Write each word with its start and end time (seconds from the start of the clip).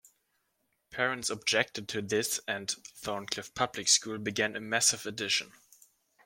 Parents 0.89 1.29
objected 1.29 1.87
to 1.89 2.01
this 2.01 2.39
and 2.47 2.67
Thorncliffe 2.97 3.53
Public 3.53 3.87
School 3.87 4.17
began 4.17 4.55
a 4.55 4.59
massive 4.59 5.05
addition. 5.05 5.53